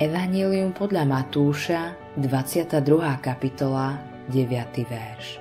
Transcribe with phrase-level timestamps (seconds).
[0.00, 2.80] Evangelium podľa Matúša, 22.
[3.20, 4.00] kapitola,
[4.32, 4.88] 9.
[4.88, 5.36] verš.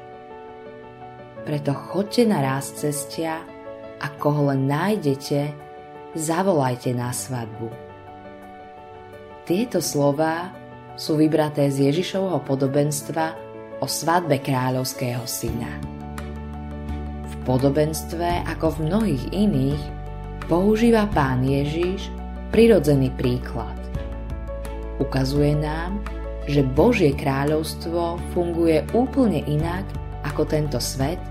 [1.47, 3.47] Preto chodte na ráz cestia
[4.03, 5.55] a koho len nájdete,
[6.19, 7.72] zavolajte na svadbu.
[9.47, 10.52] Tieto slová
[10.99, 13.40] sú vybraté z Ježišovho podobenstva
[13.79, 15.79] o svadbe kráľovského syna.
[17.23, 19.84] V podobenstve, ako v mnohých iných,
[20.52, 22.12] používa pán Ježiš
[22.52, 23.80] prirodzený príklad.
[25.00, 26.02] Ukazuje nám,
[26.50, 29.86] že Božie kráľovstvo funguje úplne inak
[30.26, 31.22] ako tento svet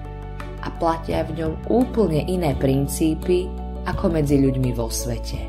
[0.62, 3.50] a platia v ňom úplne iné princípy
[3.88, 5.40] ako medzi ľuďmi vo svete.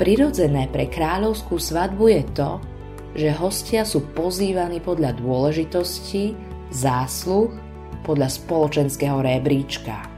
[0.00, 2.50] Prirodzené pre kráľovskú svadbu je to,
[3.12, 6.32] že hostia sú pozývaní podľa dôležitosti,
[6.72, 7.52] zásluh,
[8.06, 10.08] podľa spoločenského rebríčka.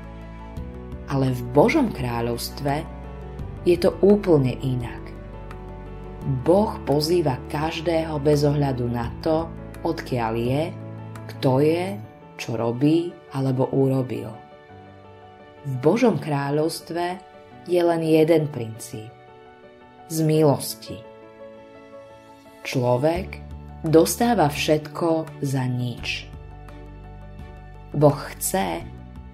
[1.10, 2.87] Ale v Božom kráľovstve
[3.66, 5.02] je to úplne inak.
[6.23, 9.51] Boh pozýva každého bez ohľadu na to,
[9.82, 10.62] odkiaľ je,
[11.34, 11.98] kto je,
[12.38, 14.30] čo robí alebo urobil.
[15.66, 17.18] V Božom kráľovstve
[17.66, 19.10] je len jeden princíp.
[20.06, 20.98] Z milosti.
[22.62, 23.43] Človek
[23.82, 26.30] dostáva všetko za nič.
[27.95, 28.82] Boh chce,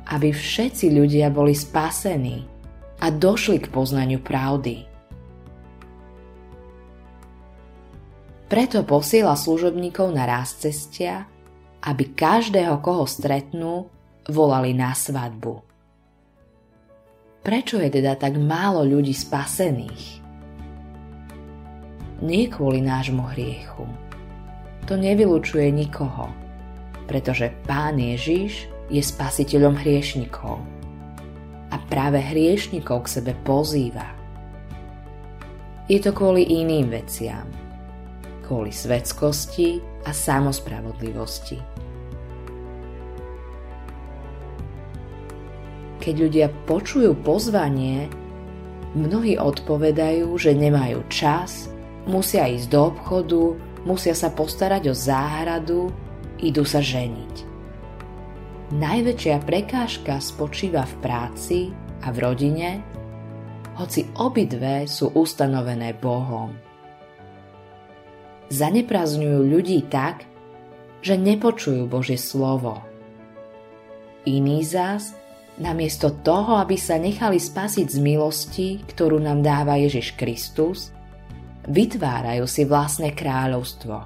[0.09, 2.48] aby všetci ľudia boli spasení
[3.05, 4.98] a došli k poznaniu pravdy.
[8.49, 11.29] Preto posiela služobníkov na ráz cestia,
[11.85, 13.93] aby každého, koho stretnú,
[14.25, 15.61] volali na svadbu.
[17.45, 20.25] Prečo je teda tak málo ľudí spasených?
[22.25, 23.85] Nie kvôli nášmu hriechu.
[24.89, 26.33] To nevylučuje nikoho,
[27.05, 30.57] pretože Pán Ježiš je spasiteľom hriešnikov.
[31.69, 34.09] A práve hriešnikov k sebe pozýva.
[35.85, 37.68] Je to kvôli iným veciam.
[38.49, 39.77] Kvôli svetskosti
[40.09, 41.61] a samospravodlivosti.
[46.00, 48.09] Keď ľudia počujú pozvanie,
[48.97, 51.69] mnohí odpovedajú, že nemajú čas,
[52.09, 53.53] musia ísť do obchodu,
[53.84, 55.93] musia sa postarať o záhradu,
[56.41, 57.45] idú sa ženiť.
[58.72, 61.59] Najväčšia prekážka spočíva v práci
[62.01, 62.81] a v rodine,
[63.77, 66.68] hoci obidve sú ustanovené Bohom.
[68.48, 70.25] Zaneprazňujú ľudí tak,
[71.04, 72.81] že nepočujú Božie slovo.
[74.25, 75.16] Iní zás,
[75.60, 80.92] namiesto toho, aby sa nechali spasiť z milosti, ktorú nám dáva Ježiš Kristus,
[81.69, 83.97] vytvárajú si vlastné kráľovstvo.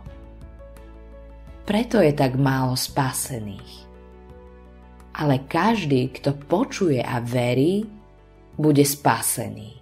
[1.62, 3.82] Preto je tak málo spasených
[5.12, 7.84] ale každý, kto počuje a verí,
[8.56, 9.81] bude spasený.